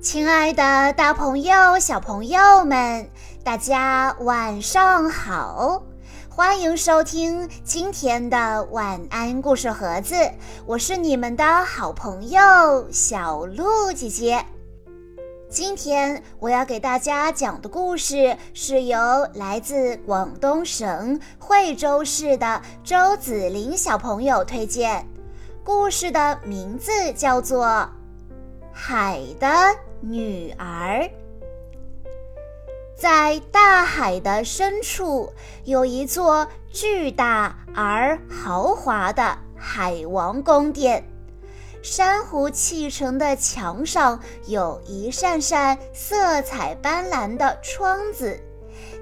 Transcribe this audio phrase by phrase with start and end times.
[0.00, 3.10] 亲爱的，大朋友、小朋友们，
[3.42, 5.82] 大家晚上好！
[6.28, 10.14] 欢迎收听今天的晚安故事盒子，
[10.66, 12.40] 我是你们的好朋友
[12.92, 14.46] 小鹿姐姐。
[15.50, 18.98] 今天我要给大家讲的故事是由
[19.34, 25.04] 来自广东省惠州市的周子林小朋友推荐，
[25.64, 27.66] 故事的名字叫做
[28.72, 29.48] 《海的》。
[30.00, 31.10] 女儿，
[32.96, 35.32] 在大海的深处
[35.64, 41.04] 有一座巨大而豪华的海王宫殿。
[41.82, 48.38] 珊瑚砌成的墙上有一扇扇色彩斑斓的窗子，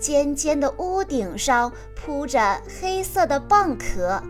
[0.00, 4.20] 尖尖的屋顶上铺着黑色的蚌壳，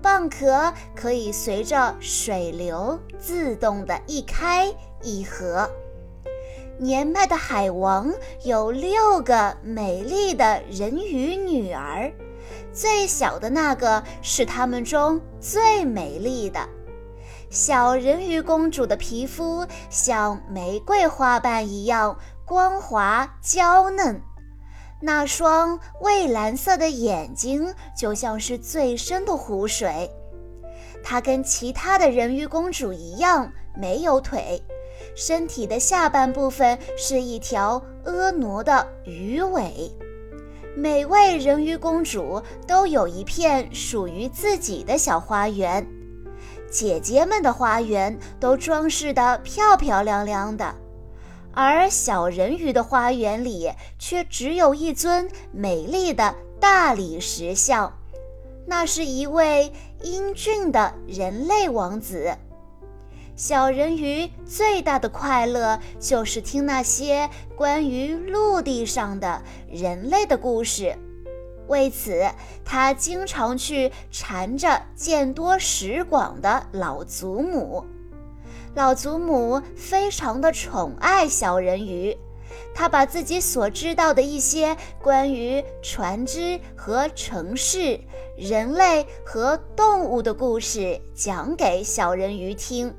[0.00, 5.68] 蚌壳可以随着水流自动的一开一合。
[6.78, 12.12] 年迈的海王有六个美丽的人鱼女儿，
[12.70, 16.60] 最小的那个是她们中最美丽的。
[17.48, 24.20] 小人鱼公主的皮肤像玫瑰花瓣一样光滑娇嫩，
[25.00, 30.10] 那双蔚蓝色的眼睛就像是最深的湖水。
[31.02, 34.62] 她跟其他的人鱼公主一样，没有腿。
[35.16, 39.90] 身体的下半部分是一条婀娜的鱼尾。
[40.76, 45.86] 每位人鱼公主都有一片属于自己的小花园，
[46.70, 50.74] 姐姐们的花园都装饰得漂漂亮亮的，
[51.54, 57.98] 而小人鱼的花园里却只有一尊美丽的大理石像，
[58.66, 62.36] 那是一位英俊的人类王子。
[63.36, 70.96] 小人鱼最大的快乐就是听那些关于陆地上的人类的故事，
[71.68, 72.26] 为此
[72.64, 77.84] 他经常去缠着见多识广的老祖母。
[78.74, 82.16] 老祖母非常的宠爱小人鱼，
[82.74, 88.00] 他把自己所知道的一些关于船只和城市、
[88.34, 92.94] 人类和动物的故事讲给小人鱼听。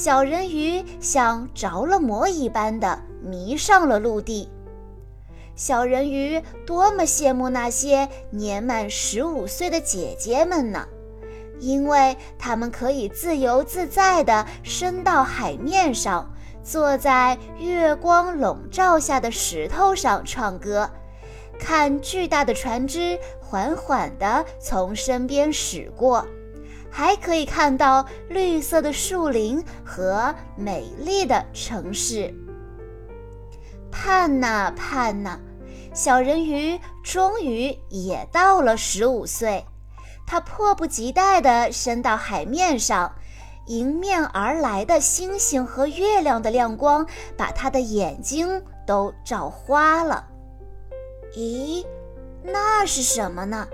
[0.00, 4.48] 小人鱼像着了魔一般的迷上了陆地。
[5.56, 10.86] 小人鱼多么羡慕那些年满十五岁的姐姐们呢，
[11.58, 16.32] 因为她们可以自由自在地升到海面上，
[16.62, 20.88] 坐在月光笼罩下的石头上唱歌，
[21.58, 26.24] 看巨大的船只缓缓地从身边驶过。
[26.90, 32.34] 还可以看到绿色的树林和美丽的城市。
[33.90, 35.38] 盼呐盼呐，
[35.94, 39.64] 小人鱼终于也到了十五岁。
[40.26, 43.14] 他迫不及待地升到海面上，
[43.66, 47.06] 迎面而来的星星和月亮的亮光
[47.36, 50.26] 把他的眼睛都照花了。
[51.34, 51.84] 咦，
[52.42, 53.66] 那是什么呢？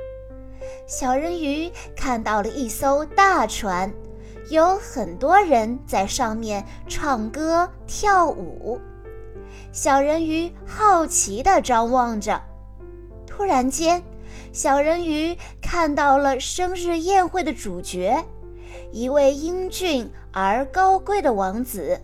[0.86, 3.92] 小人鱼看到了一艘大船，
[4.50, 8.80] 有很多人在上面唱歌跳舞。
[9.72, 12.40] 小人鱼好奇地张望着，
[13.26, 14.02] 突然间，
[14.52, 18.24] 小人鱼看到了生日宴会的主角，
[18.92, 22.00] 一位英俊而高贵的王子。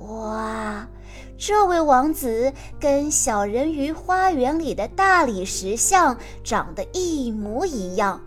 [0.00, 0.86] 哇！
[1.36, 8.22] 这位王子跟小人鱼花园里的大理石像长得一模一样，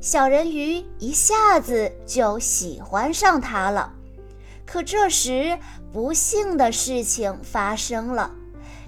[0.00, 3.92] 小人鱼一下子就喜欢上他了。
[4.64, 5.58] 可这时，
[5.92, 8.30] 不幸的事情发生了，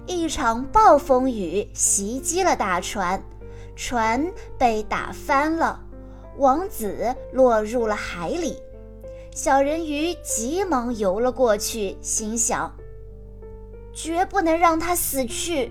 [0.07, 3.23] 一场暴风雨袭击了大船，
[3.77, 5.81] 船被打翻了，
[6.39, 8.57] 王子落入了海里。
[9.35, 12.75] 小人鱼急忙游了过去，心想。
[14.03, 15.71] 绝不能让他死去。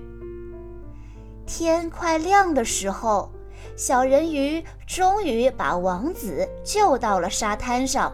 [1.47, 3.31] 天快亮的时候，
[3.75, 8.13] 小人鱼终于把王子救到了沙滩上，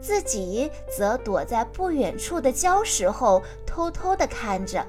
[0.00, 4.86] 自己则躲在不远处的礁石后偷偷地看着。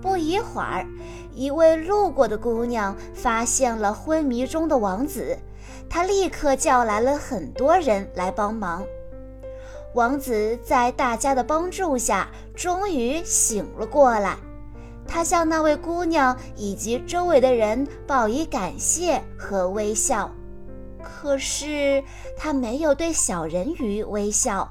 [0.00, 0.86] 不一会儿，
[1.34, 5.36] 一位路过的姑娘发现了昏迷中的王子，
[5.90, 8.82] 她立刻叫来了很多人来帮忙。
[9.96, 14.36] 王子在大家的帮助下，终于醒了过来。
[15.08, 20.30] 他向那位姑娘以及周围的人报以感谢和微笑，
[21.02, 22.04] 可是
[22.36, 24.70] 他没有对小人鱼微笑。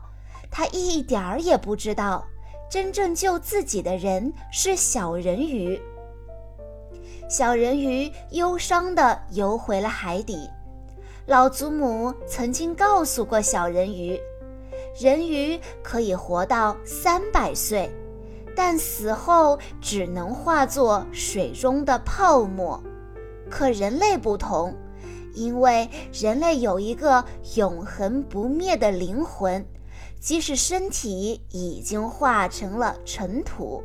[0.51, 2.23] 他一点儿也不知道，
[2.69, 5.81] 真正救自己的人是小人鱼。
[7.27, 10.47] 小人鱼忧伤地游回了海底。
[11.25, 14.19] 老祖母曾经告诉过小人鱼，
[14.97, 17.91] 人鱼可以活到三百岁，
[18.55, 22.81] 但死后只能化作水中的泡沫。
[23.49, 24.73] 可人类不同。
[25.33, 27.25] 因为人类有一个
[27.57, 29.65] 永恒不灭的灵魂，
[30.17, 33.83] 即使身体已经化成了尘土，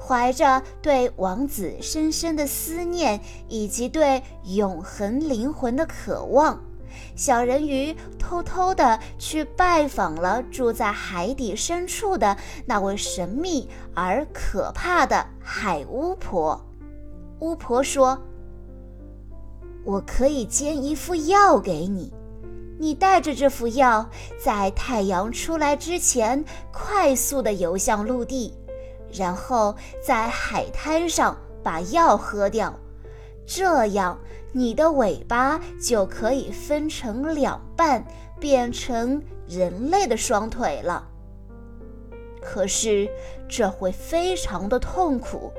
[0.00, 6.64] 怀着对王子深深的思念以及对永恒灵魂的渴望，
[7.14, 16.60] 小人鱼偷偷地去拜访了住在海底深处的那位神秘而可怕的海巫婆。
[17.40, 18.18] 巫婆说。
[19.84, 22.12] 我可以煎一副药给你，
[22.76, 24.04] 你带着这副药，
[24.36, 28.52] 在太阳出来之前快速地游向陆地，
[29.12, 32.74] 然后在海滩上把药喝掉，
[33.46, 34.18] 这样
[34.52, 38.04] 你的尾巴就可以分成两半，
[38.40, 41.06] 变成人类的双腿了。
[42.42, 43.08] 可是
[43.48, 45.52] 这会非常的痛苦。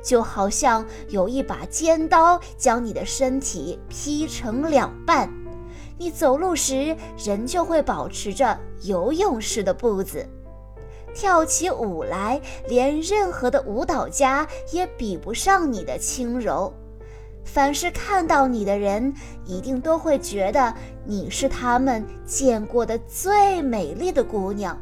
[0.00, 5.28] 就好像有一把尖刀将你的身体劈成两半，
[5.98, 10.24] 你走路时仍旧会保持着游泳式的步子，
[11.14, 16.72] 跳起舞来，连任何的舞蹈家也比不上你的轻柔。
[17.44, 19.12] 凡是看到你的人，
[19.44, 20.74] 一定都会觉得
[21.04, 24.78] 你是他们见过的最美丽的姑娘。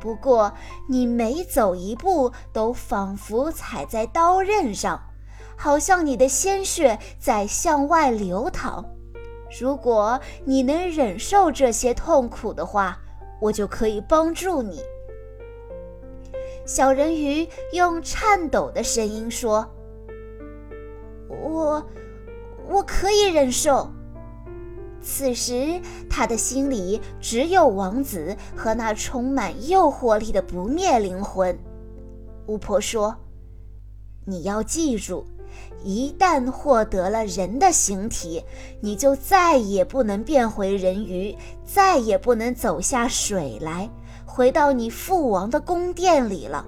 [0.00, 0.52] 不过，
[0.88, 5.00] 你每走一步都仿佛踩在刀刃上，
[5.56, 8.84] 好像你的鲜血在向外流淌。
[9.60, 12.98] 如果你能忍受这些痛苦的话，
[13.40, 14.80] 我就可以帮助你。”
[16.66, 19.66] 小人鱼用颤抖的声音说
[21.54, 21.86] ：“我，
[22.68, 23.88] 我可以忍受。”
[25.00, 31.56] 此时，他的心里只有王子和那充满诱惑力的不灭灵魂。
[32.46, 33.14] 巫婆说
[34.26, 35.26] ：“你要记住，
[35.82, 38.42] 一旦获得了人的形体，
[38.80, 43.90] 你就再也不能变回人鱼，再也不能走下水来，
[44.24, 46.66] 回到你父王的宫殿里了。”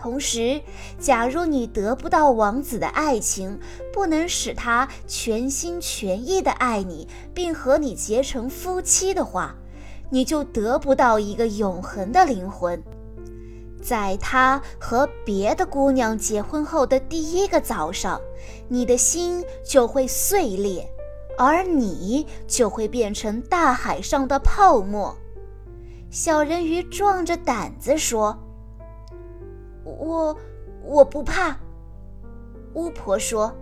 [0.00, 0.58] 同时，
[0.98, 3.60] 假如你得不到王子的爱情，
[3.92, 9.54] 不能使他全心全意地爱你，并和你结成夫妻的话，
[10.08, 12.82] 你就得不到一个永恒的灵魂。
[13.82, 18.18] 在他和别的姑娘结婚后的第一个早上，
[18.68, 20.88] 你的心就会碎裂，
[21.36, 25.14] 而你就会变成大海上的泡沫。
[26.10, 28.34] 小人鱼壮着胆子说。
[29.98, 30.36] 我
[30.84, 31.56] 我不怕，
[32.74, 33.52] 巫婆说：“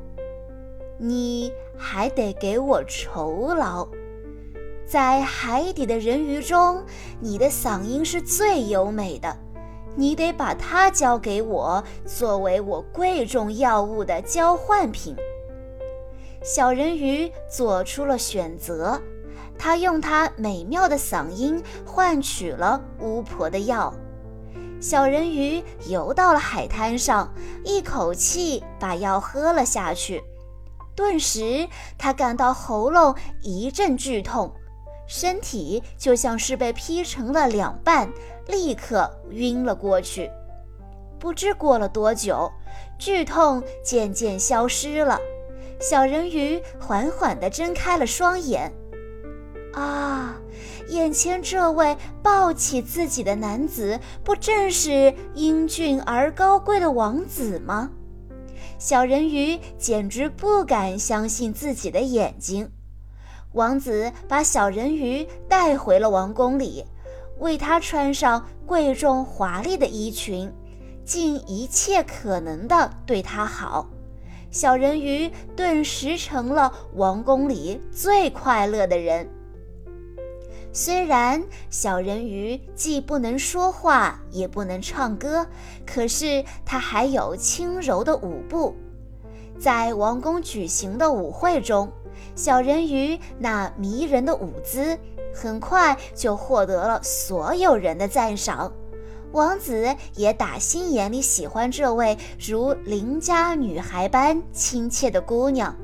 [0.98, 3.88] 你还得给我酬劳。
[4.86, 6.82] 在海底的人鱼中，
[7.20, 9.36] 你的嗓音是最优美的，
[9.94, 15.14] 你得把它交给我，作为我贵重药物的交换品。”
[16.42, 19.00] 小人鱼做出了选择，
[19.58, 23.92] 他用他美妙的嗓音换取了巫婆的药。
[24.80, 27.32] 小人鱼游到了海滩上，
[27.64, 30.22] 一口气把药喝了下去。
[30.94, 34.52] 顿时，他感到喉咙一阵剧痛，
[35.06, 38.08] 身体就像是被劈成了两半，
[38.46, 40.30] 立刻晕了过去。
[41.18, 42.50] 不知过了多久，
[42.98, 45.20] 剧痛渐渐消失了，
[45.80, 48.72] 小人鱼缓缓地睁开了双眼。
[49.74, 50.36] 啊！
[50.88, 57.90] 眼前这位抱起自己的男子，不正是英俊而高贵的王子吗？
[58.78, 62.70] 小人鱼简直不敢相信自己的眼睛。
[63.52, 66.84] 王子把小人鱼带回了王宫里，
[67.38, 70.52] 为他穿上贵重华丽的衣裙，
[71.04, 73.88] 尽一切可能的对他好。
[74.50, 79.28] 小人鱼顿时成了王宫里最快乐的人。
[80.70, 85.46] 虽然小人鱼既不能说话，也不能唱歌，
[85.86, 88.76] 可是它还有轻柔的舞步。
[89.58, 91.90] 在王宫举行的舞会中，
[92.36, 94.96] 小人鱼那迷人的舞姿
[95.34, 98.72] 很快就获得了所有人的赞赏。
[99.32, 105.74] 王子也打心眼里喜欢这位如邻家女孩般亲切的姑娘。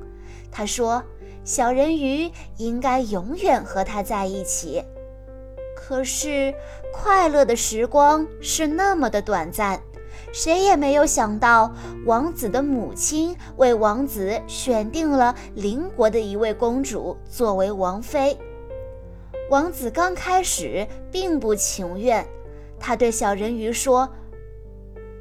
[0.53, 1.03] 他说。
[1.45, 4.83] 小人鱼应该永远和他在一起，
[5.77, 6.55] 可是
[6.91, 9.79] 快乐的时光是那么的短暂，
[10.33, 11.71] 谁也没有想到，
[12.07, 18.39] 王子的母亲为王子选定了邻国的一位公主作为王妃。
[19.51, 22.27] 王子刚开始并不情愿，
[22.81, 24.09] 他对小人鱼说：“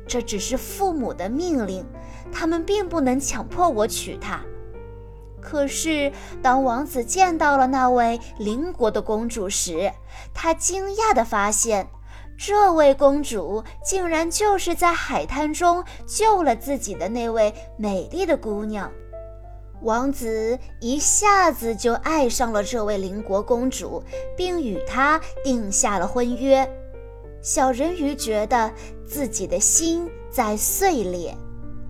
[0.08, 1.86] 这只是父母的命令，
[2.32, 4.42] 他们并不能强迫我娶她。”
[5.44, 9.92] 可是，当王子见到了那位邻国的公主时，
[10.34, 11.88] 他惊讶地发现，
[12.38, 18.90] 这位公主竟然就是在海滩中救了自己的那位美丽的姑娘。
[19.82, 24.02] 王子一下子就爱上了这位邻国公主，
[24.38, 26.68] 并与她定下了婚约。
[27.42, 28.72] 小人鱼觉得
[29.06, 31.36] 自己的心在碎裂。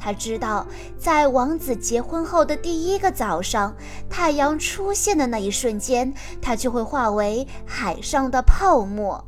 [0.04, 0.68] 他知道，
[0.98, 3.74] 在王子结婚后的第一个早上，
[4.10, 9.24] 太阳出现的那一瞬间，他就会化为海上的泡沫。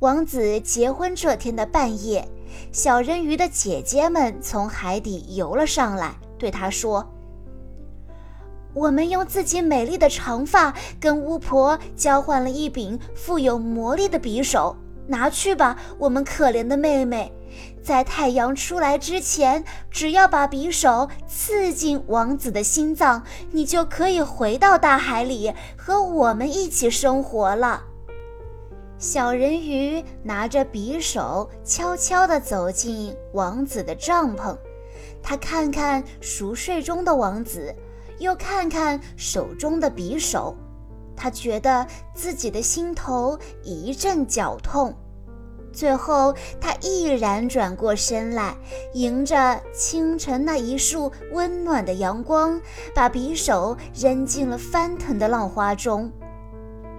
[0.00, 2.28] 王子结婚这天的半夜，
[2.72, 7.10] 小人鱼的姐姐们从海底游了上来，对他说
[8.74, 17.32] ：“我们用自己美丽的长发跟巫婆交换了一柄富有魔力的匕首，拿去吧，我们可怜的妹妹。”
[17.84, 23.22] 在太阳出来之前，只要把匕首刺进王子的心脏，
[23.52, 27.82] 你就可以回到大海里和我们一起生活了。
[28.96, 34.56] 小人鱼拿着匕首，悄悄地走进王子的帐篷。
[35.22, 37.74] 他看看熟睡中的王子，
[38.18, 40.56] 又看看手中的匕首，
[41.14, 44.94] 他觉得自己的心头一阵绞痛。
[45.74, 48.56] 最后，他毅然转过身来，
[48.92, 52.60] 迎着清晨那一束温暖的阳光，
[52.94, 56.10] 把匕首扔进了翻腾的浪花中。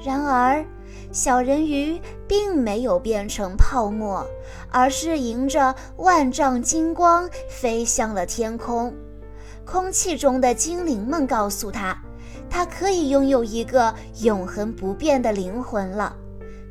[0.03, 0.63] 然而，
[1.11, 4.27] 小人鱼并没有变成泡沫，
[4.69, 8.93] 而是迎着万丈金光飞向了天空。
[9.65, 11.97] 空气中的精灵们告诉他，
[12.49, 16.15] 他可以拥有一个永恒不变的灵魂了。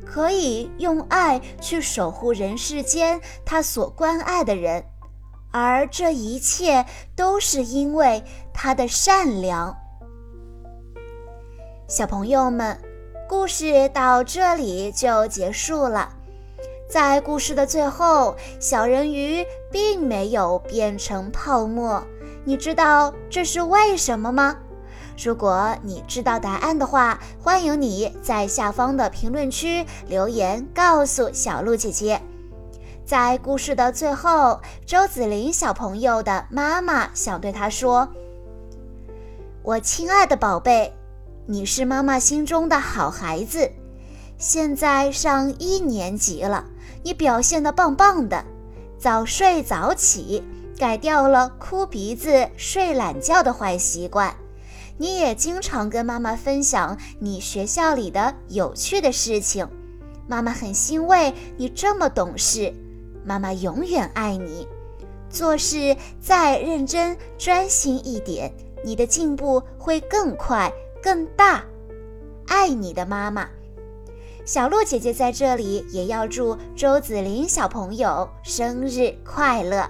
[0.05, 4.85] 可以用爱去守护人世间他所关爱的人，
[5.51, 6.85] 而这一切
[7.15, 9.75] 都是因为他的善良。
[11.87, 12.79] 小朋友们，
[13.27, 16.09] 故事到这里就结束了。
[16.87, 22.03] 在故事的最后，小人鱼并没有变成泡沫，
[22.43, 24.57] 你知道这是为什么吗？
[25.17, 32.21] 如果你知道答案的话，欢迎你在下方的评论区留言告诉小鹿姐姐。
[33.05, 38.09] 在故事的最后，周子林小朋友的妈妈想对他说
[39.63, 40.91] ：“我亲爱的宝贝，
[41.45, 43.71] 你是妈妈心中的好孩子，
[44.37, 46.65] 现在上一年级了，
[47.03, 48.43] 你表现的棒棒的，
[48.97, 50.43] 早睡早起，
[50.77, 54.35] 改掉了哭鼻子、睡懒觉的坏习惯。”
[54.97, 59.67] 你也经常跟妈妈分享你学校里的有趣的事情，
[60.27, 62.73] 妈妈很欣慰你这么懂事，
[63.25, 64.67] 妈妈永远爱你。
[65.29, 68.53] 做事再认真专心一点，
[68.85, 70.71] 你的进步会更快
[71.03, 71.63] 更大。
[72.47, 73.49] 爱你的妈妈，
[74.45, 79.89] 小鹿姐姐在这里也要祝周子林小朋友生日快乐。